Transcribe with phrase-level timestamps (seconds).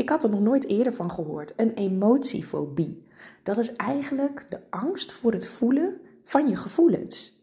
[0.00, 1.52] Ik had er nog nooit eerder van gehoord.
[1.56, 3.06] Een emotiefobie.
[3.42, 7.42] Dat is eigenlijk de angst voor het voelen van je gevoelens.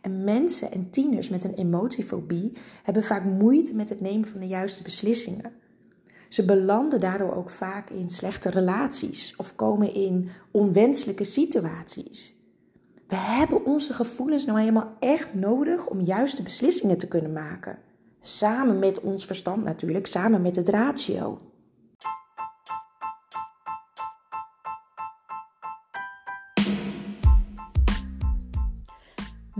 [0.00, 4.46] En mensen en tieners met een emotiefobie hebben vaak moeite met het nemen van de
[4.46, 5.52] juiste beslissingen.
[6.28, 12.34] Ze belanden daardoor ook vaak in slechte relaties of komen in onwenselijke situaties.
[13.08, 17.78] We hebben onze gevoelens nou helemaal echt nodig om juiste beslissingen te kunnen maken.
[18.20, 21.40] Samen met ons verstand natuurlijk, samen met het ratio.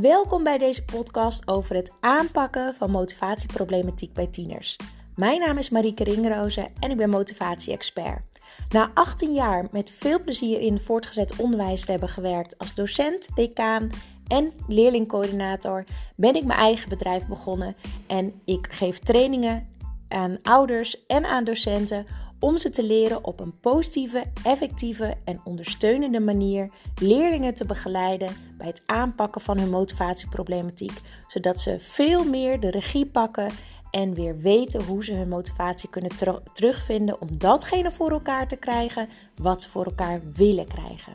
[0.01, 4.77] Welkom bij deze podcast over het aanpakken van motivatieproblematiek bij tieners.
[5.15, 8.23] Mijn naam is Marieke Ringroze en ik ben motivatie-expert.
[8.69, 13.91] Na 18 jaar met veel plezier in voortgezet onderwijs te hebben gewerkt als docent, decaan
[14.27, 15.85] en leerlingcoördinator,
[16.17, 17.77] ben ik mijn eigen bedrijf begonnen
[18.07, 19.67] en ik geef trainingen
[20.09, 22.07] aan ouders en aan docenten
[22.41, 26.71] om ze te leren op een positieve, effectieve en ondersteunende manier
[27.01, 33.07] leerlingen te begeleiden bij het aanpakken van hun motivatieproblematiek, zodat ze veel meer de regie
[33.07, 33.51] pakken
[33.91, 36.11] en weer weten hoe ze hun motivatie kunnen
[36.53, 41.13] terugvinden om datgene voor elkaar te krijgen wat ze voor elkaar willen krijgen.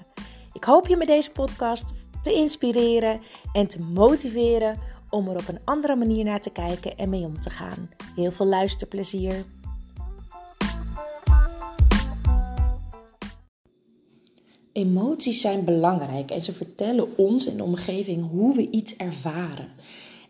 [0.53, 3.21] Ik hoop je met deze podcast te inspireren
[3.53, 4.77] en te motiveren
[5.09, 7.89] om er op een andere manier naar te kijken en mee om te gaan.
[8.15, 9.43] Heel veel luisterplezier.
[14.73, 19.67] Emoties zijn belangrijk en ze vertellen ons in de omgeving hoe we iets ervaren.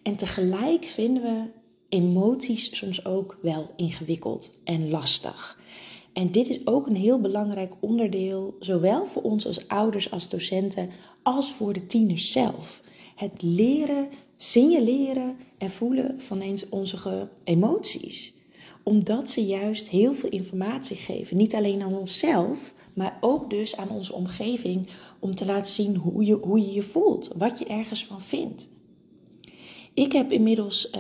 [0.03, 1.43] En tegelijk vinden we
[1.89, 5.59] emoties soms ook wel ingewikkeld en lastig.
[6.13, 10.89] En dit is ook een heel belangrijk onderdeel, zowel voor ons als ouders, als docenten,
[11.23, 12.81] als voor de tieners zelf.
[13.15, 18.40] Het leren, signaleren en voelen van eens onze emoties.
[18.83, 21.37] Omdat ze juist heel veel informatie geven.
[21.37, 24.87] Niet alleen aan onszelf, maar ook dus aan onze omgeving.
[25.19, 28.67] Om te laten zien hoe je hoe je, je voelt, wat je ergens van vindt.
[29.93, 30.91] Ik heb inmiddels,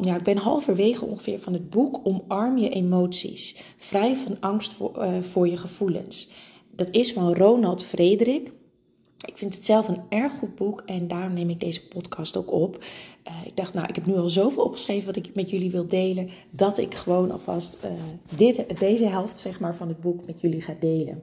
[0.00, 3.56] uh, ik ben halverwege ongeveer van het boek Omarm je emoties.
[3.76, 6.28] Vrij van angst voor, uh, voor je gevoelens.
[6.70, 8.52] Dat is van Ronald Frederik.
[9.24, 12.52] Ik vind het zelf een erg goed boek en daarom neem ik deze podcast ook
[12.52, 12.84] op.
[13.28, 15.86] Uh, ik dacht, nou, ik heb nu al zoveel opgeschreven wat ik met jullie wil
[15.86, 17.78] delen, dat ik gewoon alvast
[18.36, 21.22] dit, deze helft zeg maar, van het boek met jullie ga delen.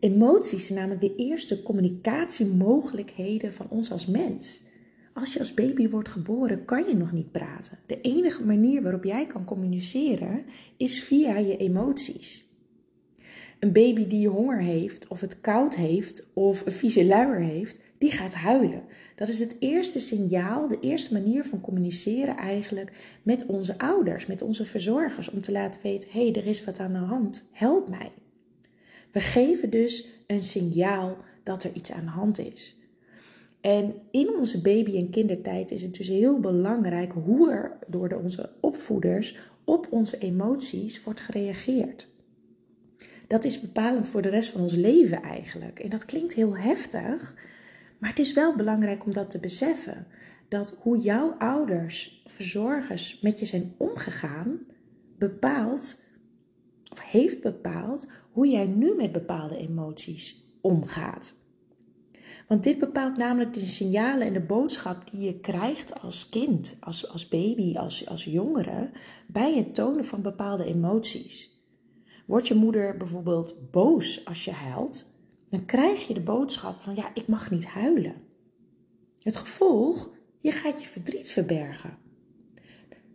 [0.00, 4.62] Emoties zijn namelijk de eerste communicatiemogelijkheden van ons als mens.
[5.14, 7.78] Als je als baby wordt geboren, kan je nog niet praten.
[7.86, 10.44] De enige manier waarop jij kan communiceren
[10.76, 12.51] is via je emoties.
[13.62, 18.10] Een baby die honger heeft, of het koud heeft, of een vieze luier heeft, die
[18.10, 18.82] gaat huilen.
[19.16, 22.92] Dat is het eerste signaal, de eerste manier van communiceren eigenlijk
[23.22, 26.78] met onze ouders, met onze verzorgers, om te laten weten: hé, hey, er is wat
[26.78, 28.12] aan de hand, help mij.
[29.12, 32.76] We geven dus een signaal dat er iets aan de hand is.
[33.60, 38.50] En in onze baby- en kindertijd is het dus heel belangrijk hoe er door onze
[38.60, 42.10] opvoeders op onze emoties wordt gereageerd.
[43.32, 45.78] Dat is bepalend voor de rest van ons leven eigenlijk.
[45.78, 47.34] En dat klinkt heel heftig,
[47.98, 50.06] maar het is wel belangrijk om dat te beseffen.
[50.48, 54.58] Dat hoe jouw ouders, verzorgers met je zijn omgegaan,
[55.18, 56.04] bepaalt,
[56.90, 61.34] of heeft bepaald, hoe jij nu met bepaalde emoties omgaat.
[62.48, 67.08] Want dit bepaalt namelijk de signalen en de boodschap die je krijgt als kind, als,
[67.08, 68.90] als baby, als, als jongere,
[69.26, 71.51] bij het tonen van bepaalde emoties.
[72.32, 75.12] Wordt je moeder bijvoorbeeld boos als je huilt,
[75.48, 78.14] dan krijg je de boodschap van ja, ik mag niet huilen.
[79.18, 80.10] Het gevolg,
[80.40, 81.98] je gaat je verdriet verbergen.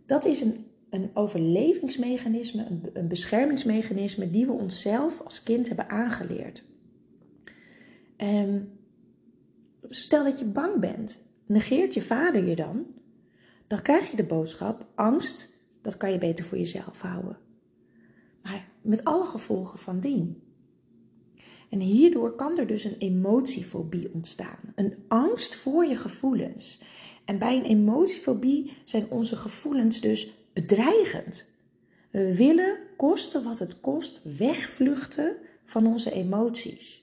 [0.06, 6.64] Dat is een, een overlevingsmechanisme, een, beschermingsmechanisme die we onszelf als kind hebben aangeleerd.
[8.16, 8.78] En
[9.88, 12.86] Stel dat je bang bent, negeert je vader je dan?
[13.66, 15.48] Dan krijg je de boodschap: angst,
[15.82, 17.38] dat kan je beter voor jezelf houden.
[18.42, 20.42] Maar met alle gevolgen van dien.
[21.70, 24.72] En hierdoor kan er dus een emotiefobie ontstaan.
[24.74, 26.80] Een angst voor je gevoelens.
[27.24, 31.50] En bij een emotiefobie zijn onze gevoelens dus bedreigend.
[32.10, 37.02] We willen, koste wat het kost, wegvluchten van onze emoties.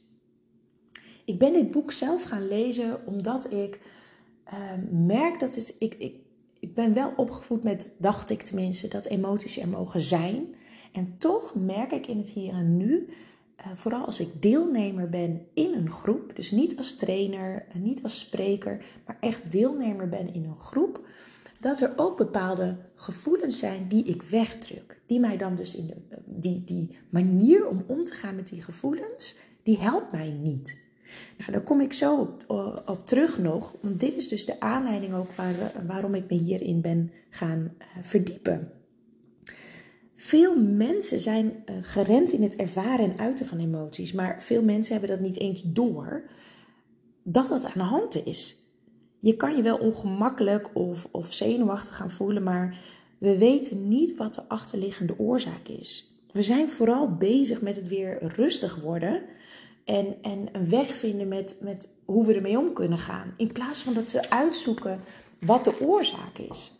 [1.25, 3.79] Ik ben dit boek zelf gaan lezen omdat ik
[4.43, 5.75] ehm, merk dat het.
[5.79, 6.15] Ik, ik,
[6.59, 10.54] ik ben wel opgevoed met, dacht ik tenminste, dat emoties er mogen zijn.
[10.95, 13.07] En toch merk ik in het hier en nu,
[13.59, 18.19] uh, vooral als ik deelnemer ben in een groep, dus niet als trainer, niet als
[18.19, 21.07] spreker, maar echt deelnemer ben in een groep,
[21.59, 25.01] dat er ook bepaalde gevoelens zijn die ik wegdruk.
[25.05, 25.95] Die mij dan dus in de,
[26.25, 30.83] die, die manier om om te gaan met die gevoelens, die helpt mij niet.
[31.37, 32.43] Nou, daar kom ik zo op,
[32.85, 33.75] op, terug nog.
[33.81, 38.71] Want dit is dus de aanleiding ook waar, waarom ik me hierin ben gaan verdiepen.
[40.25, 44.11] Veel mensen zijn uh, geremd in het ervaren en uiten van emoties.
[44.11, 46.23] Maar veel mensen hebben dat niet eens door
[47.23, 48.57] dat dat aan de hand is.
[49.19, 52.77] Je kan je wel ongemakkelijk of, of zenuwachtig gaan voelen, maar
[53.17, 56.13] we weten niet wat de achterliggende oorzaak is.
[56.31, 59.21] We zijn vooral bezig met het weer rustig worden
[59.83, 63.33] en, en een weg vinden met, met hoe we ermee om kunnen gaan.
[63.37, 64.99] In plaats van dat ze uitzoeken
[65.39, 66.74] wat de oorzaak is.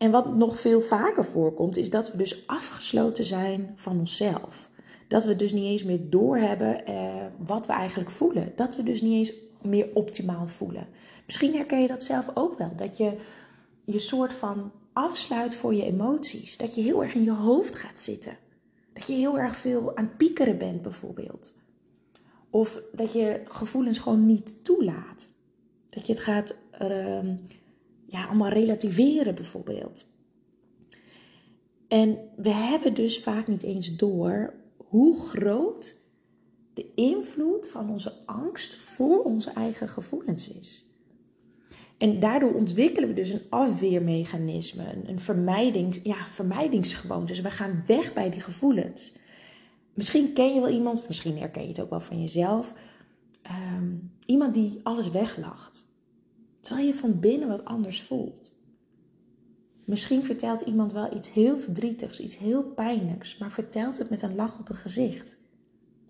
[0.00, 4.70] En wat nog veel vaker voorkomt, is dat we dus afgesloten zijn van onszelf.
[5.08, 8.52] Dat we dus niet eens meer doorhebben eh, wat we eigenlijk voelen.
[8.56, 9.32] Dat we dus niet eens
[9.62, 10.86] meer optimaal voelen.
[11.26, 12.72] Misschien herken je dat zelf ook wel.
[12.76, 13.16] Dat je
[13.84, 16.56] je soort van afsluit voor je emoties.
[16.56, 18.36] Dat je heel erg in je hoofd gaat zitten.
[18.92, 21.54] Dat je heel erg veel aan het piekeren bent bijvoorbeeld.
[22.50, 25.30] Of dat je gevoelens gewoon niet toelaat.
[25.88, 27.18] Dat je het gaat uh,
[28.10, 30.18] ja, allemaal relativeren bijvoorbeeld.
[31.88, 36.00] En we hebben dus vaak niet eens door hoe groot
[36.74, 40.84] de invloed van onze angst voor onze eigen gevoelens is.
[41.98, 47.26] En daardoor ontwikkelen we dus een afweermechanisme, een vermijdings, ja, vermijdingsgewoonte.
[47.26, 49.14] Dus we gaan weg bij die gevoelens.
[49.94, 52.74] Misschien ken je wel iemand, misschien herken je het ook wel van jezelf.
[53.42, 53.94] Ehm,
[54.26, 55.89] iemand die alles weglacht.
[56.70, 58.52] Terwijl je van binnen wat anders voelt.
[59.84, 64.34] Misschien vertelt iemand wel iets heel verdrietigs, iets heel pijnlijks, maar vertelt het met een
[64.34, 65.38] lach op het gezicht.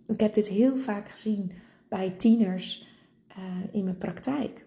[0.06, 1.52] Ik heb dit heel vaak gezien
[1.88, 2.86] bij tieners
[3.38, 4.66] uh, in mijn praktijk.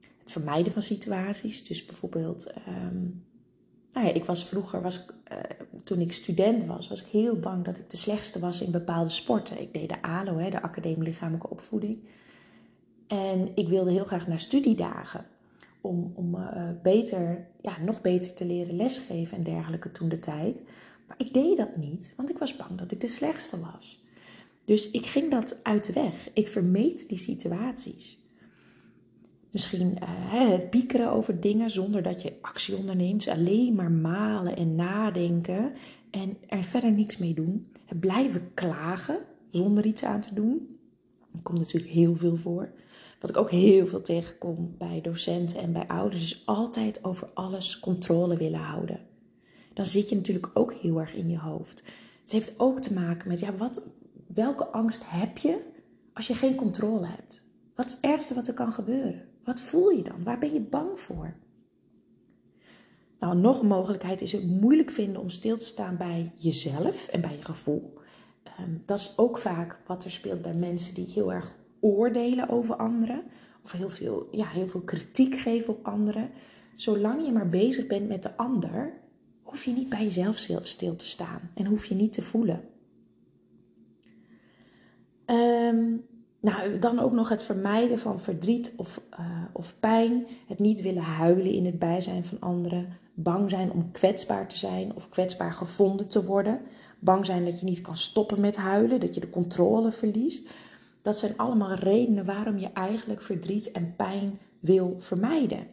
[0.00, 3.24] Het vermijden van situaties, dus bijvoorbeeld um,
[3.92, 5.38] nou ja, ik was vroeger, was, uh,
[5.84, 9.10] toen ik student was, was ik heel bang dat ik de slechtste was in bepaalde
[9.10, 9.60] sporten.
[9.60, 11.98] Ik deed de ALO, hè, de Academie Lichamelijke Opvoeding.
[13.10, 15.26] En ik wilde heel graag naar studiedagen.
[15.80, 20.62] Om, om uh, beter, ja, nog beter te leren lesgeven en dergelijke toen de tijd.
[21.08, 24.04] Maar ik deed dat niet, want ik was bang dat ik de slechtste was.
[24.64, 26.28] Dus ik ging dat uit de weg.
[26.32, 28.18] Ik vermeed die situaties.
[29.50, 33.28] Misschien uh, het piekeren over dingen zonder dat je actie onderneemt.
[33.28, 35.72] alleen maar malen en nadenken
[36.10, 37.66] en er verder niks mee doen.
[37.84, 39.18] Het blijven klagen
[39.50, 40.78] zonder iets aan te doen.
[41.32, 42.72] Dat komt natuurlijk heel veel voor.
[43.20, 47.80] Wat ik ook heel veel tegenkom bij docenten en bij ouders is altijd over alles
[47.80, 49.00] controle willen houden.
[49.74, 51.84] Dan zit je natuurlijk ook heel erg in je hoofd.
[52.22, 53.88] Het heeft ook te maken met ja, wat,
[54.26, 55.60] welke angst heb je
[56.12, 57.42] als je geen controle hebt?
[57.74, 59.28] Wat is het ergste wat er kan gebeuren?
[59.44, 60.22] Wat voel je dan?
[60.24, 61.34] Waar ben je bang voor?
[63.20, 67.20] Nou, nog een mogelijkheid is het moeilijk vinden om stil te staan bij jezelf en
[67.20, 67.98] bij je gevoel.
[68.42, 72.76] Ehm, dat is ook vaak wat er speelt bij mensen die heel erg oordelen over
[72.76, 73.22] anderen.
[73.64, 76.30] Of heel veel, ja, heel veel kritiek geven op anderen.
[76.76, 78.92] Zolang je maar bezig bent met de ander,
[79.42, 82.60] hoef je niet bij jezelf stil te staan en hoef je niet te voelen.
[85.26, 86.08] Um,
[86.40, 90.26] nou, dan ook nog het vermijden van verdriet of, uh, of pijn.
[90.46, 92.98] Het niet willen huilen in het bijzijn van anderen.
[93.14, 96.60] Bang zijn om kwetsbaar te zijn of kwetsbaar gevonden te worden.
[96.98, 100.48] Bang zijn dat je niet kan stoppen met huilen, dat je de controle verliest.
[101.02, 105.66] Dat zijn allemaal redenen waarom je eigenlijk verdriet en pijn wil vermijden.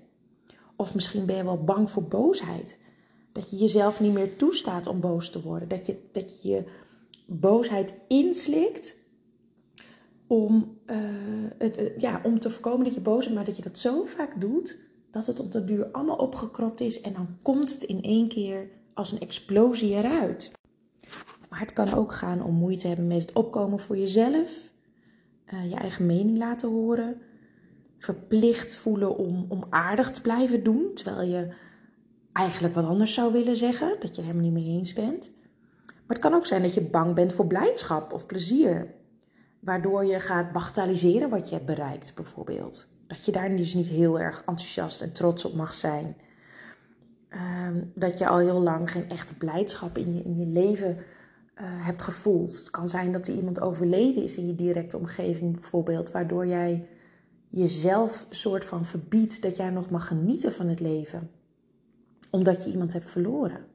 [0.75, 2.79] Of misschien ben je wel bang voor boosheid.
[3.31, 5.67] Dat je jezelf niet meer toestaat om boos te worden.
[5.67, 6.63] Dat je dat je,
[7.27, 8.95] boosheid inslikt
[10.27, 10.97] om, uh,
[11.57, 14.03] het, uh, ja, om te voorkomen dat je boos bent, maar dat je dat zo
[14.03, 14.77] vaak doet
[15.11, 18.69] dat het op de duur allemaal opgekropt is en dan komt het in één keer
[18.93, 20.51] als een explosie eruit.
[21.49, 24.69] Maar het kan ook gaan om moeite hebben met het opkomen voor jezelf,
[25.53, 27.21] uh, je eigen mening laten horen,
[27.97, 31.53] verplicht voelen om, om aardig te blijven doen, terwijl je
[32.33, 35.31] eigenlijk wat anders zou willen zeggen, dat je er helemaal niet mee eens bent.
[35.85, 38.95] Maar het kan ook zijn dat je bang bent voor blijdschap of plezier
[39.59, 42.87] waardoor je gaat bagatelliseren wat je hebt bereikt, bijvoorbeeld.
[43.07, 46.15] Dat je daar dus niet heel erg enthousiast en trots op mag zijn.
[47.29, 50.97] Ehm, dat je al heel lang geen echte blijdschap in je, in je leven
[51.61, 52.57] uh, hebt gevoeld.
[52.57, 56.87] Het kan zijn dat er iemand overleden is in je directe omgeving, bijvoorbeeld, waardoor jij
[57.49, 61.31] jezelf soort van verbiedt dat jij nog mag genieten van het leven,
[62.29, 63.65] omdat je iemand hebt verloren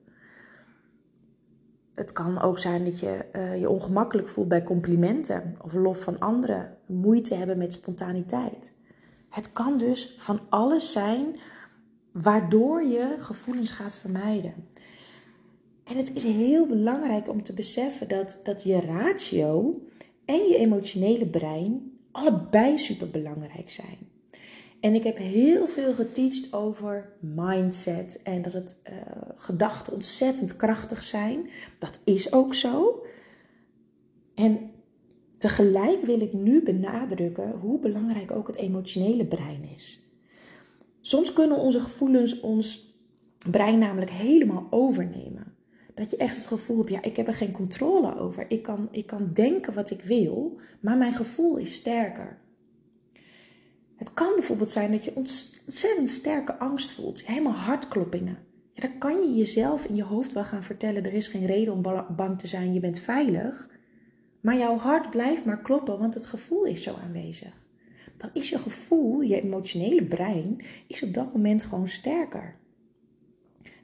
[1.94, 6.18] het kan ook zijn dat je uh, je ongemakkelijk voelt bij complimenten of lof van
[6.18, 8.72] anderen, moeite hebben met spontaniteit.
[9.28, 11.36] Het kan dus van alles zijn
[12.12, 14.54] waardoor je gevoelens gaat vermijden.
[15.84, 19.82] En het is heel belangrijk om te beseffen dat, dat je ratio
[20.24, 24.10] en je emotionele brein allebei super belangrijk zijn.
[24.80, 28.94] En ik heb heel veel geteacht over mindset en dat het uh,
[29.34, 31.48] gedachten ontzettend krachtig zijn.
[31.78, 33.04] Dat is ook zo.
[34.34, 34.70] En
[35.38, 40.02] tegelijk wil ik nu benadrukken hoe belangrijk ook het emotionele brein is.
[41.00, 42.96] Soms kunnen onze gevoelens ons
[43.50, 45.51] brein namelijk helemaal overnemen.
[45.94, 48.44] Dat je echt het gevoel hebt, ja, ik heb er geen controle over.
[48.48, 52.38] Ik kan, ik kan denken wat ik wil, maar mijn gevoel is sterker.
[53.96, 58.38] Het kan bijvoorbeeld zijn dat je ontzettend sterke angst voelt, helemaal hartkloppingen.
[58.72, 61.72] Ja, dan kan je jezelf in je hoofd wel gaan vertellen: er is geen reden
[61.72, 63.68] om bang te zijn, je bent veilig.
[64.40, 67.52] Maar jouw hart blijft maar kloppen, want het gevoel is zo aanwezig.
[68.16, 72.56] Dan is je gevoel, je emotionele brein, is op dat moment gewoon sterker.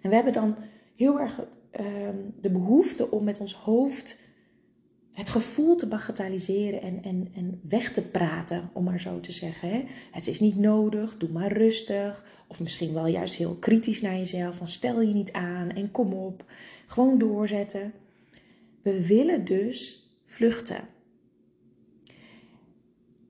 [0.01, 0.57] En we hebben dan
[0.97, 1.47] heel erg
[1.81, 1.87] uh,
[2.41, 4.19] de behoefte om met ons hoofd
[5.19, 9.69] het gevoel te bagatelliseren en, en, en weg te praten, om maar zo te zeggen.
[9.69, 9.85] Hè?
[10.11, 12.25] Het is niet nodig, doe maar rustig.
[12.49, 16.13] Of misschien wel juist heel kritisch naar jezelf, van stel je niet aan en kom
[16.13, 16.45] op.
[16.87, 17.93] Gewoon doorzetten.
[18.83, 20.89] We willen dus vluchten.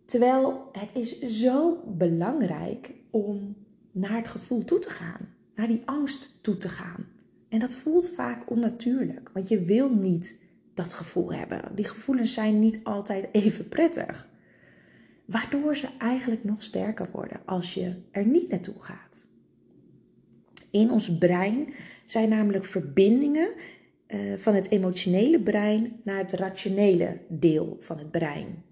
[0.05, 3.57] Terwijl het is zo belangrijk om
[3.93, 7.07] naar het gevoel toe te gaan, naar die angst toe te gaan.
[7.49, 10.41] En dat voelt vaak onnatuurlijk, want je wil niet
[10.75, 11.63] dat gevoel hebben.
[11.75, 14.29] Die gevoelens zijn niet altijd even prettig.
[15.25, 19.27] Waardoor ze eigenlijk nog sterker worden als je er niet naartoe gaat.
[20.71, 21.75] In ons brein
[22.05, 23.49] zijn namelijk verbindingen
[24.09, 28.63] uh, van het emotionele brein naar het rationele deel van het brein.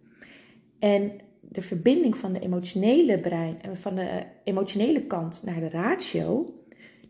[0.78, 6.54] En de verbinding van de emotionele brein en van de emotionele kant naar de ratio,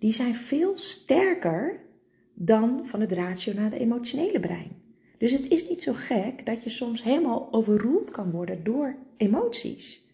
[0.07, 1.81] die zijn veel sterker
[2.35, 4.83] dan van het ratio naar de emotionele brein.
[5.19, 10.07] Dus het is niet zo gek dat je soms helemaal overroeld kan worden door emoties.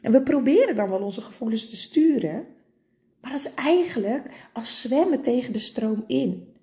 [0.00, 2.46] En we proberen dan wel onze gevoelens te sturen,
[3.20, 6.54] maar dat is eigenlijk als zwemmen tegen de stroom in.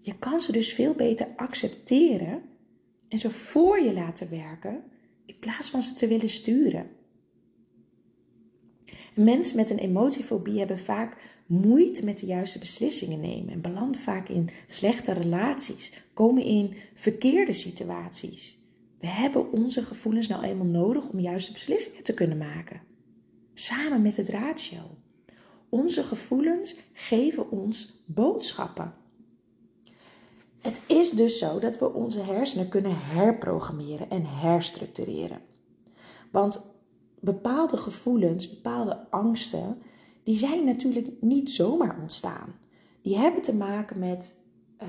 [0.00, 2.42] Je kan ze dus veel beter accepteren
[3.08, 4.82] en zo voor je laten werken
[5.26, 6.90] in plaats van ze te willen sturen.
[9.14, 11.16] Mensen met een emotiefobie hebben vaak
[11.48, 17.52] moeite met de juiste beslissingen nemen en belanden vaak in slechte relaties, komen in verkeerde
[17.52, 18.58] situaties.
[19.00, 22.80] We hebben onze gevoelens nou eenmaal nodig om juiste beslissingen te kunnen maken.
[23.54, 24.96] Samen met het ratio.
[25.68, 28.94] Onze gevoelens geven ons boodschappen.
[30.58, 35.40] Het is dus zo dat we onze hersenen kunnen herprogrammeren en herstructureren.
[36.30, 36.60] Want
[37.20, 39.82] bepaalde gevoelens, bepaalde angsten,
[40.28, 42.54] die zijn natuurlijk niet zomaar ontstaan.
[43.02, 44.38] Die hebben te maken met,
[44.82, 44.88] uh,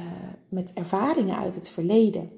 [0.50, 2.30] met ervaringen uit het verleden.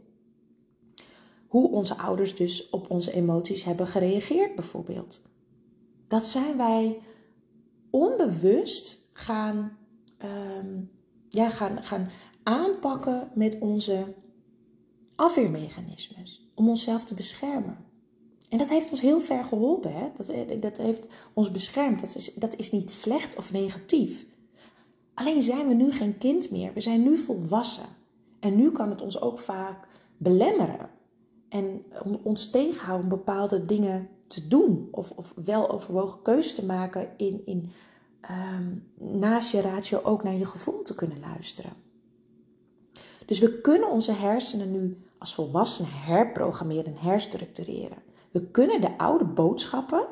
[1.47, 5.29] Hoe onze ouders dus op onze emoties hebben gereageerd, bijvoorbeeld.
[6.07, 6.99] Dat zijn wij
[7.89, 9.77] onbewust gaan,
[10.57, 10.91] um,
[11.29, 12.09] ja, gaan, gaan
[12.43, 14.13] aanpakken met onze
[15.15, 17.90] afweermechanismes om onszelf te beschermen.
[18.51, 19.93] En dat heeft ons heel ver geholpen.
[19.93, 20.11] Hè?
[20.17, 21.99] Dat, eh, dat heeft ons beschermd.
[21.99, 24.25] Dat is, dat is niet slecht of negatief.
[25.13, 26.73] Alleen zijn we nu geen kind meer.
[26.73, 27.85] We zijn nu volwassen.
[28.39, 30.89] En nu kan het ons ook vaak belemmeren.
[31.49, 31.85] En
[32.23, 34.87] ons tegenhouden om bepaalde dingen te doen.
[34.91, 37.71] Of, of wel overwogen keuzes te maken in, in
[38.29, 38.87] um,
[39.19, 41.73] naast je ratio ook naar je gevoel te kunnen luisteren.
[43.25, 48.09] Dus we kunnen onze hersenen nu als volwassenen herprogrammeren en herstructureren.
[48.31, 50.07] We kunnen de oude boodschappen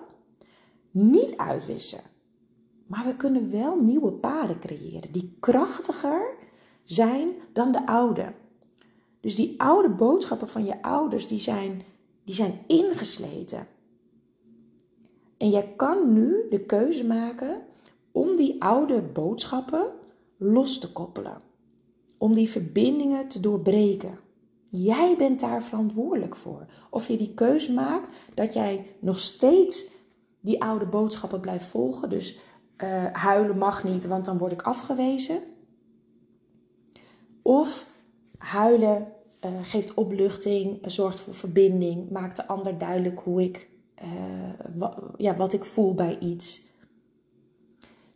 [0.91, 2.01] niet uitwissen.
[2.87, 6.35] Maar we kunnen wel nieuwe paden creëren die krachtiger
[6.83, 8.33] zijn dan de oude.
[9.19, 11.81] Dus die oude boodschappen van je ouders, die zijn,
[12.23, 13.67] die zijn ingesleten.
[15.37, 17.61] En jij kan nu de keuze maken
[18.11, 19.93] om die oude boodschappen
[20.37, 21.41] los te koppelen
[22.19, 24.19] om die verbindingen te doorbreken.
[24.69, 26.65] Jij bent daar verantwoordelijk voor.
[26.89, 29.85] Of je die keuze maakt dat jij nog steeds
[30.39, 32.09] die oude boodschappen blijft volgen.
[32.09, 32.37] Dus
[32.77, 35.41] uh, huilen mag niet, want dan word ik afgewezen.
[37.41, 37.87] Of
[38.37, 39.13] huilen
[39.45, 43.69] uh, geeft opluchting, zorgt voor verbinding, maakt de ander duidelijk hoe ik,
[44.03, 46.68] uh, ja, wat ik voel bij iets.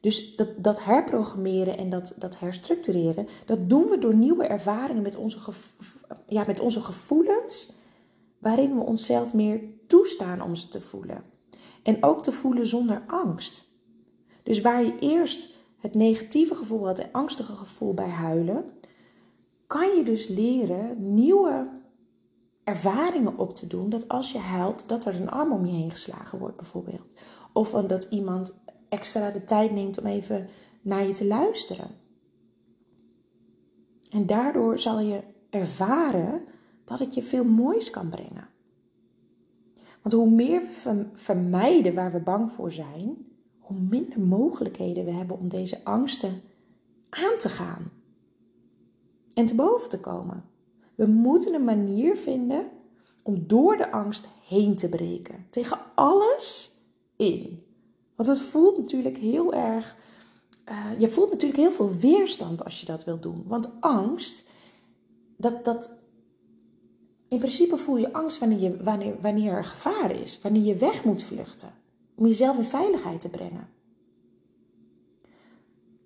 [0.03, 5.15] Dus dat, dat herprogrammeren en dat, dat herstructureren, dat doen we door nieuwe ervaringen met
[5.15, 5.39] onze,
[6.27, 7.73] ja, met onze gevoelens,
[8.39, 11.23] waarin we onszelf meer toestaan om ze te voelen.
[11.83, 13.67] En ook te voelen zonder angst.
[14.43, 18.65] Dus waar je eerst het negatieve gevoel, het angstige gevoel bij huilen,
[19.67, 21.69] kan je dus leren nieuwe
[22.63, 23.89] ervaringen op te doen.
[23.89, 27.13] Dat als je huilt, dat er een arm om je heen geslagen wordt, bijvoorbeeld.
[27.53, 28.53] Of dat iemand
[28.93, 30.47] extra de tijd neemt om even
[30.81, 31.87] naar je te luisteren.
[34.09, 36.41] En daardoor zal je ervaren
[36.85, 38.47] dat het je veel moois kan brengen.
[40.01, 43.27] Want hoe meer we vermijden waar we bang voor zijn,
[43.59, 46.41] hoe minder mogelijkheden we hebben om deze angsten
[47.09, 47.91] aan te gaan
[49.33, 50.43] en te boven te komen.
[50.95, 52.69] We moeten een manier vinden
[53.21, 55.45] om door de angst heen te breken.
[55.49, 56.71] Tegen alles
[57.15, 57.62] in.
[58.23, 59.95] Want het voelt natuurlijk heel erg.
[60.69, 63.43] Uh, je voelt natuurlijk heel veel weerstand als je dat wil doen.
[63.47, 64.45] Want angst,
[65.37, 65.91] dat, dat,
[67.27, 70.39] in principe voel je angst wanneer, je, wanneer, wanneer er gevaar is.
[70.41, 71.69] Wanneer je weg moet vluchten.
[72.15, 73.69] Om jezelf in veiligheid te brengen.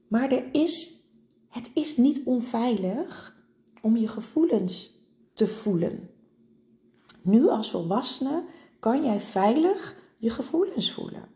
[0.07, 0.99] Maar er is,
[1.49, 3.37] het is niet onveilig
[3.81, 5.01] om je gevoelens
[5.33, 6.09] te voelen.
[7.21, 8.43] Nu als volwassene
[8.79, 11.35] kan jij veilig je gevoelens voelen.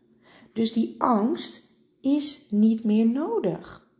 [0.52, 1.62] Dus die angst
[2.00, 3.90] is niet meer nodig.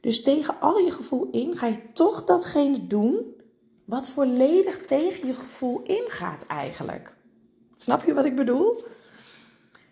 [0.00, 3.34] Dus tegen al je gevoel in ga je toch datgene doen
[3.84, 7.16] wat volledig tegen je gevoel ingaat eigenlijk.
[7.76, 8.82] Snap je wat ik bedoel?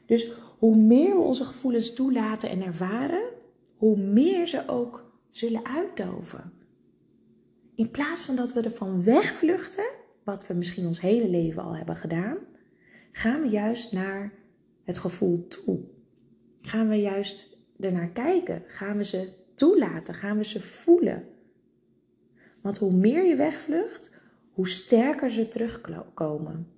[0.06, 3.32] Dus hoe meer we onze gevoelens toelaten en ervaren,
[3.76, 6.52] hoe meer ze ook zullen uitdoven.
[7.74, 9.88] In plaats van dat we ervan wegvluchten,
[10.24, 12.38] wat we misschien ons hele leven al hebben gedaan,
[13.12, 14.32] gaan we juist naar
[14.88, 15.80] het gevoel toe.
[16.60, 21.24] Gaan we juist ernaar kijken, gaan we ze toelaten, gaan we ze voelen.
[22.60, 24.10] Want hoe meer je wegvlucht,
[24.50, 26.68] hoe sterker ze terugkomen.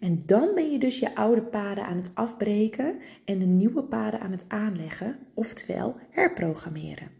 [0.00, 4.20] En dan ben je dus je oude paden aan het afbreken en de nieuwe paden
[4.20, 7.10] aan het aanleggen, oftewel herprogrammeren.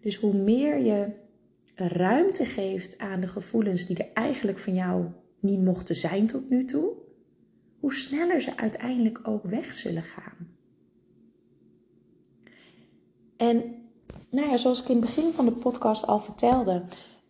[0.00, 1.10] Dus hoe meer je
[1.74, 5.06] ruimte geeft aan de gevoelens die er eigenlijk van jou
[5.40, 7.04] niet mochten zijn tot nu toe,
[7.80, 10.54] hoe sneller ze uiteindelijk ook weg zullen gaan.
[13.36, 13.74] En
[14.30, 16.82] nou ja, zoals ik in het begin van de podcast al vertelde,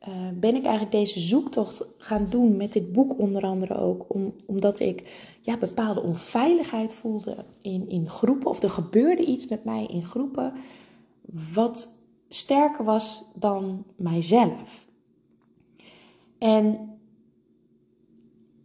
[0.08, 4.34] uh, ben ik eigenlijk deze zoektocht gaan doen met dit boek onder andere ook, om,
[4.46, 9.86] omdat ik ja, bepaalde onveiligheid voelde in, in groepen, of er gebeurde iets met mij
[9.86, 10.52] in groepen,
[11.54, 11.88] wat
[12.28, 14.86] sterker was dan mijzelf.
[16.38, 16.95] En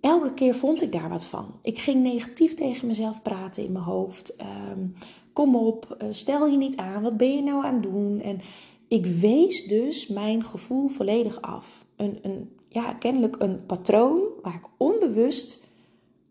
[0.01, 1.45] elke keer vond ik daar wat van.
[1.61, 4.35] Ik ging negatief tegen mezelf praten in mijn hoofd.
[4.35, 4.87] Ehm,
[5.33, 8.21] kom op, eh, stel je niet aan, wat ben je nou aan het doen?
[8.21, 8.39] En
[8.87, 11.85] ik wees dus mijn gevoel volledig af.
[11.95, 15.67] Een, een, ja, kennelijk een patroon waar ik onbewust,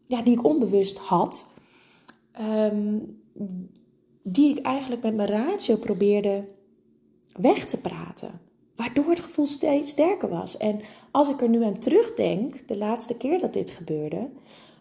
[0.06, 1.52] ja, die ik onbewust had,
[2.32, 2.98] ehm,
[4.22, 6.48] die ik eigenlijk met mijn ratio probeerde
[7.40, 8.40] weg te praten.
[8.80, 10.56] Waardoor het gevoel steeds sterker was.
[10.56, 14.30] En als ik er nu aan terugdenk, de laatste keer dat dit gebeurde,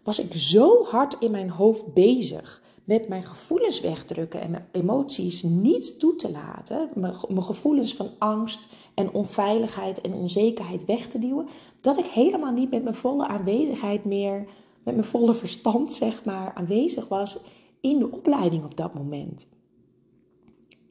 [0.03, 5.43] was ik zo hard in mijn hoofd bezig met mijn gevoelens wegdrukken en mijn emoties
[5.43, 11.47] niet toe te laten, mijn, gevoelens van angst en onveiligheid en onzekerheid weg te duwen,
[11.81, 14.47] dat ik helemaal niet met mijn volle aanwezigheid meer,
[14.83, 17.39] met mijn volle verstand zeg maar, aanwezig was
[17.81, 19.47] in de opleiding op dat moment.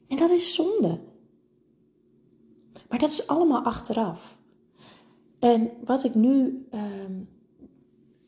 [0.07, 0.99] En dat is zonde.
[2.89, 4.37] Maar dat is allemaal achteraf.
[5.39, 7.13] En wat ik nu ehm,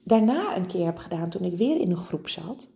[0.03, 2.69] daarna een keer heb gedaan, toen ik weer in een groep zat,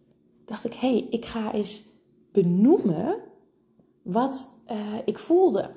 [0.46, 1.94] dacht ik: hé, hey, ik ga eens
[2.32, 3.20] benoemen
[4.02, 5.70] wat uh, ik voelde.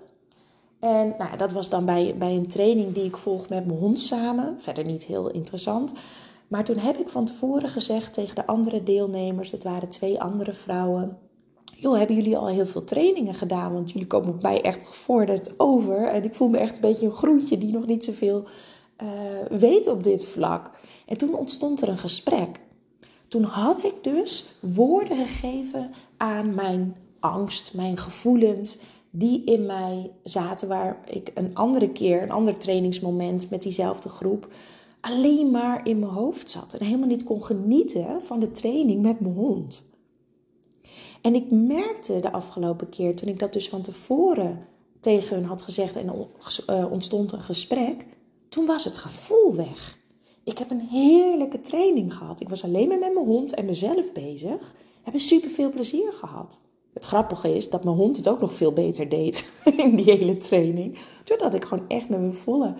[0.78, 4.00] En nou, dat was dan bij, bij een training die ik volg met mijn hond
[4.00, 4.60] samen.
[4.60, 5.92] Verder niet heel interessant.
[6.48, 10.52] Maar toen heb ik van tevoren gezegd tegen de andere deelnemers, het waren twee andere
[10.52, 11.18] vrouwen
[11.80, 13.72] joh, hebben jullie al heel veel trainingen gedaan?
[13.72, 16.08] Want jullie komen bij mij echt gevorderd over.
[16.08, 18.44] En ik voel me echt een beetje een groentje die nog niet zoveel
[19.02, 20.80] uh, weet op dit vlak.
[21.06, 22.60] En toen ontstond er een gesprek.
[23.28, 28.78] Toen had ik dus woorden gegeven aan mijn angst, mijn gevoelens,
[29.10, 34.48] die in mij zaten, waar ik een andere keer, een ander trainingsmoment met diezelfde groep,
[35.00, 39.20] alleen maar in mijn hoofd zat en helemaal niet kon genieten van de training met
[39.20, 39.87] mijn hond.
[41.28, 44.66] En ik merkte de afgelopen keer, toen ik dat dus van tevoren
[45.00, 46.28] tegen hun had gezegd en
[46.70, 48.06] uh, ontstond een gesprek,
[48.48, 49.98] toen was het gevoel weg.
[50.44, 52.40] Ik heb een heerlijke training gehad.
[52.40, 54.74] Ik was alleen maar met mijn hond en mezelf bezig.
[55.02, 56.60] Heb een super veel plezier gehad.
[56.92, 59.50] Het grappige is dat mijn hond het ook nog veel beter deed
[59.84, 60.98] in die hele training.
[61.24, 62.74] Doordat ik gewoon echt met mijn volle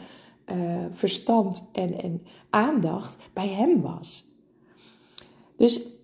[0.46, 4.24] uh, verstand en, en aandacht bij hem was.
[5.56, 5.96] Dus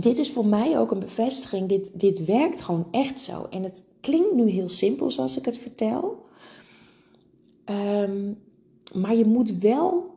[0.00, 1.68] dit is voor mij ook een bevestiging.
[1.68, 3.46] Dit, dit werkt gewoon echt zo.
[3.50, 6.24] En het klinkt nu heel simpel zoals ik het vertel.
[7.70, 8.38] Um,
[8.92, 10.14] maar je moet wel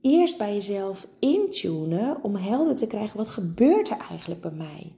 [0.00, 4.92] eerst bij jezelf intunen om helder te krijgen wat gebeurt er eigenlijk bij mij.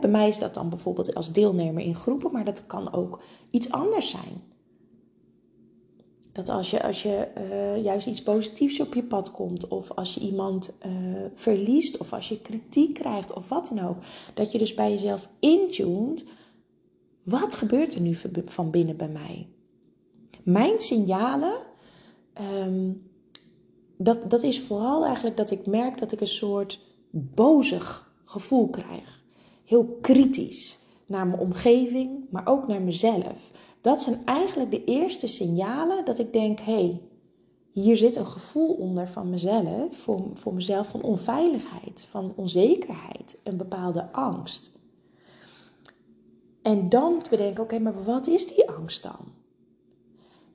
[0.00, 3.70] Bij mij is dat dan bijvoorbeeld als deelnemer in groepen, maar dat kan ook iets
[3.70, 4.51] anders zijn.
[6.32, 10.14] Dat als je, als je uh, juist iets positiefs op je pad komt, of als
[10.14, 13.96] je iemand uh, verliest, of als je kritiek krijgt, of wat dan ook,
[14.34, 16.24] dat je dus bij jezelf intunt,
[17.22, 19.48] wat gebeurt er nu van binnen bij mij?
[20.42, 21.54] Mijn signalen,
[22.40, 23.10] um,
[23.96, 29.22] dat, dat is vooral eigenlijk dat ik merk dat ik een soort bozig gevoel krijg.
[29.64, 33.50] Heel kritisch naar mijn omgeving, maar ook naar mezelf.
[33.80, 37.00] Dat zijn eigenlijk de eerste signalen dat ik denk: hé, hey,
[37.72, 43.56] hier zit een gevoel onder van mezelf, voor, voor mezelf van onveiligheid, van onzekerheid, een
[43.56, 44.72] bepaalde angst.
[46.62, 49.32] En dan te bedenken: oké, maar wat is die angst dan?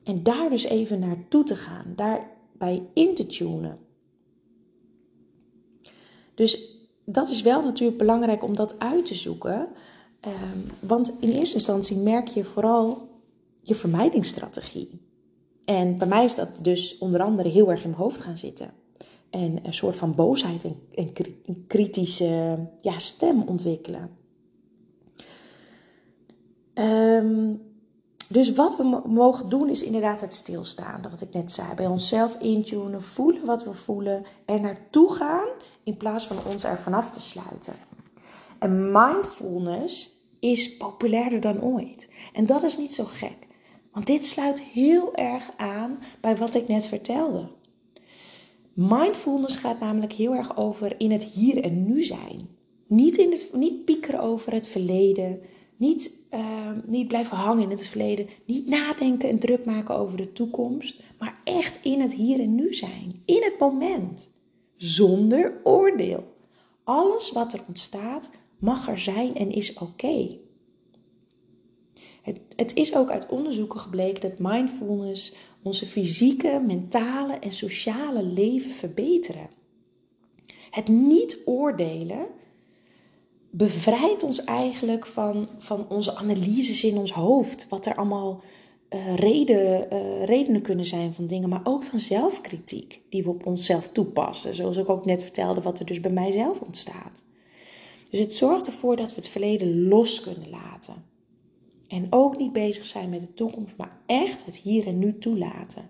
[0.03, 3.79] En daar dus even naartoe te gaan, daarbij in te tunen.
[6.35, 9.69] Dus dat is wel natuurlijk belangrijk om dat uit te zoeken.
[10.19, 13.09] Ehm, want in eerste instantie merk je vooral
[13.61, 15.01] je vermijdingsstrategie.
[15.65, 18.73] En bij mij is dat dus onder andere heel erg in mijn hoofd gaan zitten.
[19.29, 21.13] En een soort van boosheid en,
[21.67, 24.09] kritische ja, stem ontwikkelen.
[26.73, 27.61] Um,
[28.29, 31.01] dus wat we mogen doen is inderdaad het stilstaan.
[31.11, 31.73] Wat ik net zei.
[31.75, 34.25] Bij onszelf intunen, voelen wat we voelen.
[34.45, 35.47] En naartoe gaan
[35.83, 37.73] in plaats van ons er vanaf te sluiten.
[38.59, 42.09] En mindfulness is populairder dan ooit.
[42.33, 43.47] En dat is niet zo gek.
[43.91, 47.49] Want dit sluit heel erg aan bij wat ik net vertelde.
[48.73, 52.49] Mindfulness gaat namelijk heel erg over in het hier en nu zijn.
[52.87, 55.39] Niet, in het, niet piekeren over het verleden,
[55.77, 58.27] niet, uh, niet blijven hangen in het verleden.
[58.45, 61.01] Niet nadenken en druk maken over de toekomst.
[61.19, 63.21] Maar echt in het hier en nu zijn.
[63.25, 64.33] In het moment.
[64.75, 66.23] Zonder oordeel.
[66.83, 70.37] Alles wat er ontstaat mag er zijn en is oké.
[72.21, 78.71] Het, het is ook uit onderzoeken gebleken dat mindfulness onze fysieke, mentale en sociale leven
[78.71, 79.49] verbeteren.
[80.69, 82.27] Het niet oordelen
[83.49, 87.65] bevrijdt ons eigenlijk van, van onze analyses in ons hoofd.
[87.69, 88.41] Wat er allemaal
[88.89, 93.45] uh, reden, uh, redenen kunnen zijn van dingen, maar ook van zelfkritiek die we op
[93.45, 94.53] onszelf toepassen.
[94.53, 97.23] Zoals ik ook net vertelde, wat er dus bij mijzelf ontstaat.
[98.09, 101.05] Dus het zorgt ervoor dat we het verleden los kunnen laten.
[101.87, 105.89] En ook niet bezig zijn met de toekomst, maar echt het hier en nu toelaten.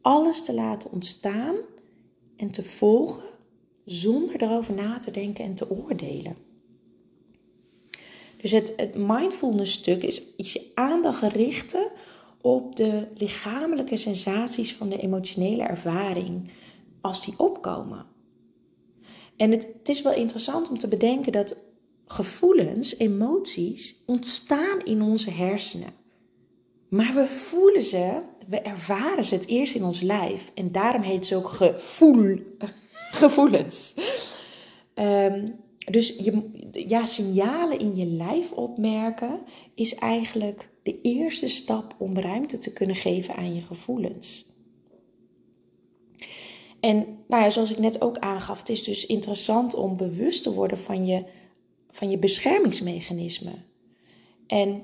[0.00, 1.54] Alles te laten ontstaan
[2.36, 3.24] en te volgen
[3.84, 6.36] zonder erover na te denken en te oordelen.
[8.36, 11.90] Dus het, het mindfulness stuk is, je aandacht richten
[12.40, 16.50] op de lichamelijke sensaties van de emotionele ervaring
[17.00, 18.06] als die opkomen.
[19.36, 21.56] En het, is wel interessant om te bedenken dat
[22.06, 25.92] gevoelens, emoties, ontstaan in onze hersenen.
[26.88, 30.50] Maar we voelen ze, we ervaren ze het eerst in ons lijf.
[30.54, 32.38] En daarom heet ze ook gevoel,
[33.22, 33.94] gevoelens.
[34.94, 35.48] Ehm,
[35.90, 36.50] dus je,
[36.86, 39.40] ja, signalen in je lijf opmerken
[39.74, 44.46] is eigenlijk de eerste stap om ruimte te kunnen geven aan je gevoelens.
[46.84, 50.52] En nou ja, zoals ik net ook aangaf, het is dus interessant om bewust te
[50.52, 51.24] worden van je,
[51.90, 53.52] van je beschermingsmechanisme.
[54.46, 54.82] En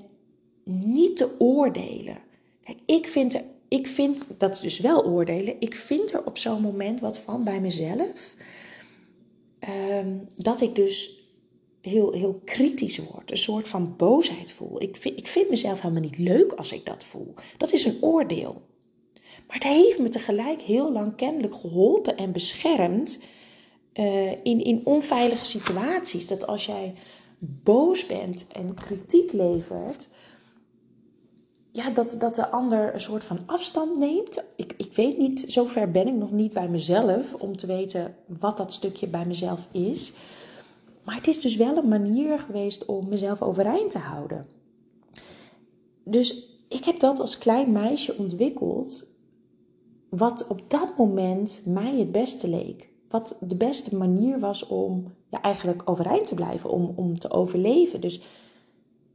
[0.65, 2.17] niet te oordelen.
[2.65, 6.39] Kijk, ik vind, er, ik vind, dat is dus wel oordelen, ik vind er op
[6.39, 8.35] zo'n moment wat van bij mezelf.
[9.59, 11.25] Ehm, dat ik dus
[11.81, 14.83] heel, heel kritisch word, een soort van boosheid voel.
[14.83, 17.35] Ik vind, ik vind mezelf helemaal niet leuk als ik dat voel.
[17.57, 18.69] Dat is een oordeel.
[19.47, 23.19] Maar het heeft me tegelijk heel lang kennelijk geholpen en beschermd
[23.95, 26.27] uh, in, in onveilige situaties.
[26.27, 26.95] Dat als jij
[27.39, 30.09] boos bent en kritiek levert,
[31.73, 34.45] ja, dat, dat de ander een soort van afstand neemt.
[34.57, 38.57] Ik, ik weet niet, zover ben ik nog niet bij mezelf om te weten wat
[38.57, 40.13] dat stukje bij mezelf is.
[41.05, 44.47] Maar het is dus wel een manier geweest om mezelf overeind te houden.
[46.05, 49.10] Dus ik heb dat als klein meisje ontwikkeld,
[50.11, 52.89] wat op dat moment mij het beste leek.
[53.09, 58.01] Wat de beste manier was om ja, eigenlijk overeind te blijven, om, om te overleven.
[58.01, 58.21] Dus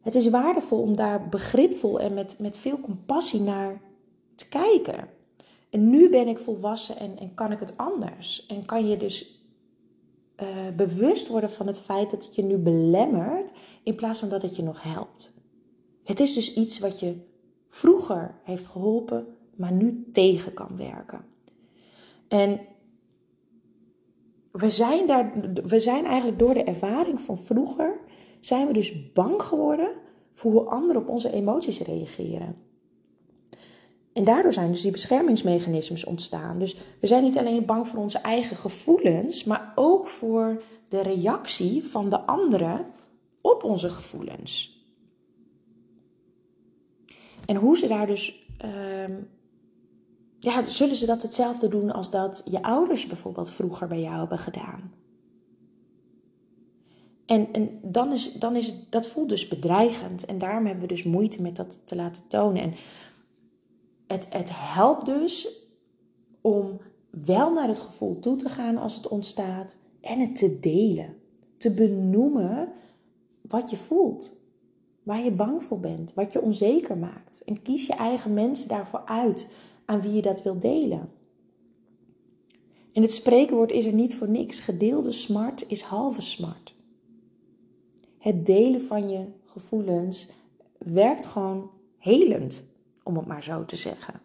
[0.01, 3.81] het is waardevol om daar begripvol en met, met veel compassie naar
[4.35, 5.07] te kijken.
[5.69, 8.45] En nu ben ik volwassen en, en kan ik het anders.
[8.45, 9.43] En kan je dus
[10.35, 13.53] eh, bewust worden van het feit dat het je nu belemmert
[13.83, 15.33] in plaats van dat het je nog helpt.
[16.03, 17.15] Het is dus iets wat je
[17.69, 21.25] vroeger heeft geholpen, maar nu tegen kan werken.
[22.27, 22.59] En
[24.51, 25.33] we zijn, daar,
[25.65, 27.99] we zijn eigenlijk door de ervaring van vroeger,
[28.39, 29.91] zijn we dus bang geworden
[30.33, 32.55] voor hoe anderen op onze emoties reageren.
[34.13, 36.59] En daardoor zijn dus die beschermingsmechanismes ontstaan.
[36.59, 41.83] Dus we zijn niet alleen bang voor onze eigen gevoelens, maar ook voor de reactie
[41.83, 42.85] van de anderen
[43.41, 44.83] op onze gevoelens.
[47.45, 48.49] En hoe ze daar dus.
[48.65, 49.15] Uh,
[50.45, 54.37] ja, zullen ze dat hetzelfde doen als dat je ouders bijvoorbeeld vroeger bij jou hebben
[54.37, 54.93] gedaan?
[57.25, 60.25] En, en dan is, dan is dat voelt dus bedreigend.
[60.25, 62.61] En daarom hebben we dus moeite met dat te laten tonen.
[62.61, 62.73] En
[64.07, 65.47] het, het helpt dus
[66.41, 66.79] om
[67.09, 71.15] wel naar het gevoel toe te gaan als het ontstaat en het te delen.
[71.57, 72.71] Te benoemen
[73.41, 74.41] wat je voelt,
[75.03, 77.41] waar je bang voor bent, wat je onzeker maakt.
[77.45, 79.49] En kies je eigen mensen daarvoor uit
[79.85, 81.09] aan wie je dat wilt delen.
[82.91, 84.59] In het spreekwoord is er niet voor niks.
[84.59, 86.75] Gedeelde smart is halve smart.
[88.17, 90.29] Het delen van je gevoelens
[90.77, 92.63] werkt gewoon helend
[93.03, 94.21] om het maar zo te zeggen.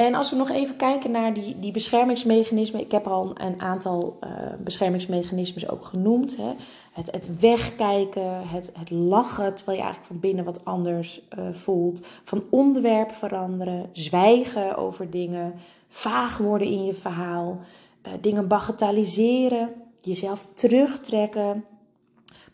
[0.00, 2.80] En als we nog even kijken naar die, die beschermingsmechanismen.
[2.80, 4.30] Ik heb al een aantal uh,
[4.64, 6.36] beschermingsmechanismes ook genoemd.
[6.36, 6.52] Hè.
[6.92, 12.02] Het, het wegkijken, het, het lachen terwijl je eigenlijk van binnen wat anders uh, voelt.
[12.24, 15.54] Van onderwerp veranderen, zwijgen over dingen,
[15.88, 17.58] vaag worden in je verhaal.
[18.06, 19.68] Uh, dingen bagatelliseren,
[20.00, 21.64] jezelf terugtrekken.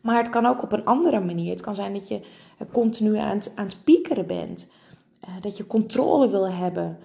[0.01, 1.51] Maar het kan ook op een andere manier.
[1.51, 2.21] Het kan zijn dat je
[2.73, 4.69] continu aan het, aan het piekeren bent.
[5.41, 6.99] Dat je controle wil hebben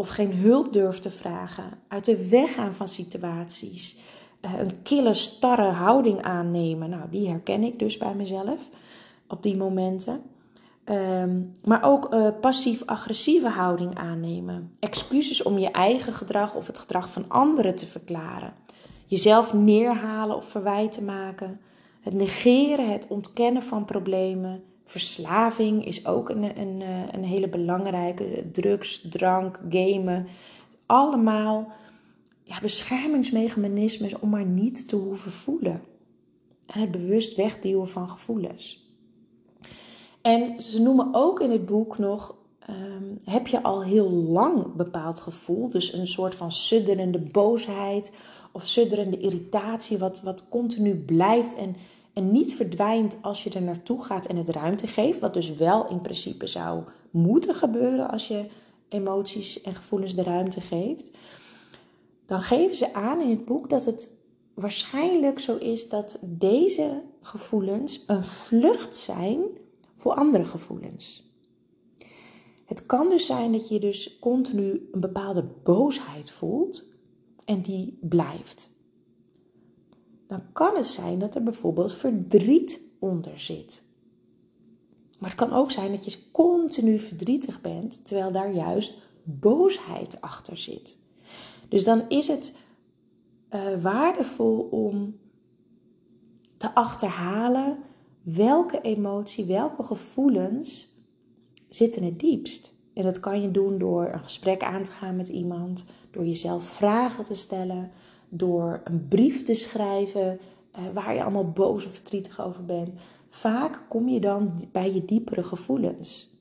[0.00, 1.64] of geen hulp durft te vragen.
[1.88, 3.98] Uit de weg gaan van situaties.
[4.40, 6.90] Uh, een kille, starre houding aannemen.
[6.90, 8.68] Nou, die herken ik dus bij mezelf
[9.28, 10.22] op die momenten.
[10.84, 14.72] Um, maar ook uh, passief-agressieve houding aannemen.
[14.80, 18.54] Excuses om je eigen gedrag of het gedrag van anderen te verklaren.
[19.06, 21.60] Jezelf neerhalen of verwijten maken.
[22.00, 24.62] Het negeren, het ontkennen van problemen.
[24.90, 28.50] Verslaving is ook een, een, eh, een hele belangrijke.
[28.52, 30.26] Drugs, drank, gamen.
[30.86, 31.72] Allemaal
[32.42, 35.82] ja, beschermingsmechanismes om maar niet te hoeven voelen.
[36.66, 38.92] En het bewust wegduwen van gevoelens.
[40.22, 42.34] En ze noemen ook in het boek nog:
[42.70, 45.68] um, heb je al heel lang bepaald gevoel?
[45.68, 48.12] Dus een soort van sudderende boosheid
[48.52, 51.76] of sudderende irritatie, wat, wat continu blijft en
[52.18, 55.88] en niet verdwijnt als je er naartoe gaat en het ruimte geeft, wat dus wel
[55.88, 58.46] in principe zou moeten gebeuren als je
[58.88, 61.10] emoties en gevoelens de ruimte geeft,
[62.26, 64.14] dan geven ze aan in het boek dat het
[64.54, 69.40] waarschijnlijk zo is dat deze gevoelens een vlucht zijn
[69.96, 71.32] voor andere gevoelens.
[72.64, 76.84] Het kan dus zijn dat je dus continu een bepaalde boosheid voelt
[77.44, 78.76] en die blijft
[80.28, 83.82] dan kan het zijn dat er bijvoorbeeld verdriet onder zit.
[85.18, 90.56] Maar het kan ook zijn dat je continu verdrietig bent, terwijl daar juist boosheid achter
[90.56, 90.98] zit.
[91.68, 92.56] Dus dan is het
[93.50, 95.18] uh, waardevol om
[96.56, 97.78] te achterhalen
[98.22, 100.96] welke emotie, welke gevoelens
[101.68, 102.76] zitten het diepst.
[102.94, 106.64] En dat kan je doen door een gesprek aan te gaan met iemand, door jezelf
[106.64, 107.90] vragen te stellen,
[108.28, 110.40] door een brief te schrijven
[110.78, 112.90] uh, waar je allemaal boos of verdrietig over bent.
[113.28, 116.36] Vaak kom je dan bij je diepere gevoelens.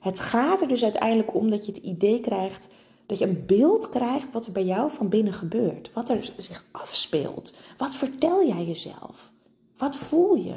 [0.00, 2.68] Het gaat er dus uiteindelijk om dat je het idee krijgt,
[3.06, 5.90] dat je een beeld krijgt wat er bij jou van binnen gebeurt.
[5.92, 7.54] Wat er zich afspeelt.
[7.76, 9.32] Wat vertel jij jezelf?
[9.76, 10.54] Wat voel je?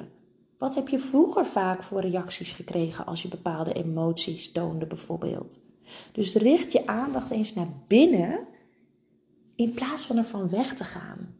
[0.58, 5.60] Wat heb je vroeger vaak voor reacties gekregen als je bepaalde emoties toonde, bijvoorbeeld?
[6.12, 8.48] Dus richt je aandacht eens naar binnen
[9.58, 11.36] in plaats van ervan weg te gaan.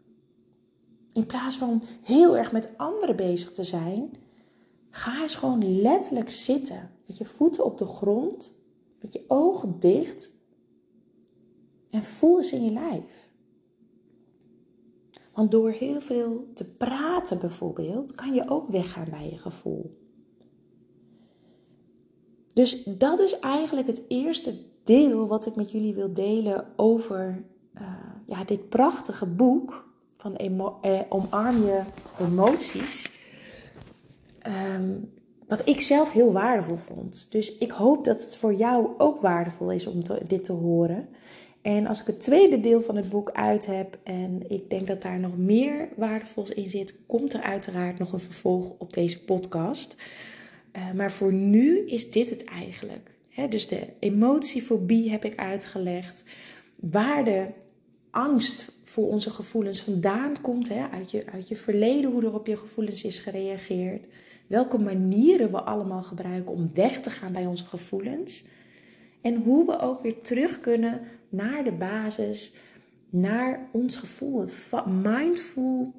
[1.14, 4.14] In plaats van heel erg met anderen bezig te zijn,
[4.90, 6.92] ga eens gewoon letterlijk zitten.
[7.06, 8.66] Met je voeten op de grond,
[9.02, 10.32] met je ogen dicht.
[11.90, 13.30] En voel eens in je lijf.
[15.34, 19.98] Want door heel veel te praten bijvoorbeeld, kan je ook weggaan bij je gevoel.
[22.54, 28.07] Dus dat is eigenlijk het eerste deel wat ik met jullie wil delen over uh,
[28.28, 29.88] ja, dit prachtige boek
[30.18, 31.82] van eh, Omarm je
[32.20, 33.20] emoties.
[34.76, 35.12] Um,
[35.48, 37.32] wat ik zelf heel waardevol vond.
[37.32, 41.10] Dus ik hoop dat het voor jou ook waardevol is om dit te horen.
[41.62, 45.02] En als ik het tweede deel van het boek uit heb en ik denk dat
[45.02, 49.96] daar nog meer waardevols in zit, komt er uiteraard nog een vervolg op deze podcast.
[50.76, 53.12] Uh, maar voor nu is dit het eigenlijk.
[53.50, 56.24] dus de emotiefobie heb ik uitgelegd.
[56.76, 57.46] Waar de
[58.18, 62.58] angst voor onze gevoelens vandaan komt, uit, je, uit je verleden, hoe er op je
[62.58, 64.06] gevoelens is gereageerd.
[64.48, 68.44] Welke manieren we allemaal gebruiken om weg te gaan bij onze gevoelens.
[69.22, 72.54] En hoe we ook weer terug kunnen naar de basis,
[73.10, 74.40] naar ons gevoel.
[74.40, 75.94] Het mindful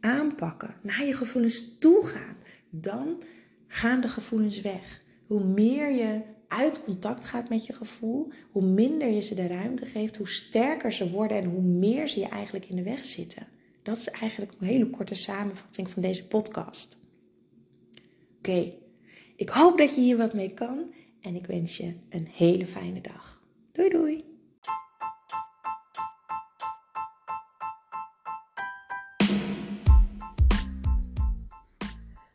[0.00, 2.36] aanpakken, naar je gevoelens toe gaan.
[2.70, 3.22] Dan
[3.66, 5.02] gaan de gevoelens weg.
[5.26, 9.86] Hoe meer je uit contact gaat met je gevoel, hoe minder je ze de ruimte
[9.86, 13.46] geeft, hoe sterker ze worden en hoe meer ze je eigenlijk in de weg zitten.
[13.82, 16.98] Dat is eigenlijk een hele korte samenvatting van deze podcast.
[18.38, 18.72] Oké,
[19.36, 23.00] ik hoop dat je hier wat mee kan en ik wens je een hele fijne
[23.00, 23.42] dag.
[23.72, 24.27] Doei doei!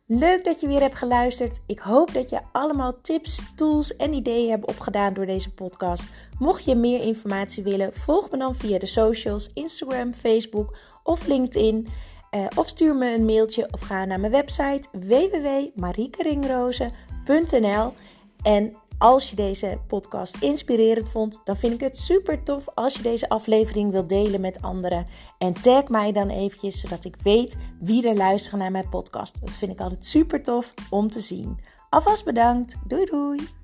[0.06, 1.60] Leuk dat je weer hebt geluisterd.
[1.66, 6.08] Ik hoop dat je allemaal tips, tools en ideeën hebt opgedaan door deze podcast.
[6.38, 11.86] Mocht je meer informatie willen, volg me dan via de socials, Instagram, Facebook of LinkedIn.
[12.30, 17.92] Uh, of stuur me een mailtje of ga naar mijn website www.mariekeringrozen.nl.
[18.42, 23.02] En als je deze podcast inspirerend vond, dan vind ik het super tof als je
[23.02, 25.06] deze aflevering wilt delen met anderen.
[25.38, 29.40] En tag mij dan eventjes, zodat ik weet wie er luisteren naar mijn podcast.
[29.40, 31.58] Dat vind ik altijd super tof om te zien.
[31.90, 32.76] Alvast bedankt.
[32.86, 33.63] Doei doei.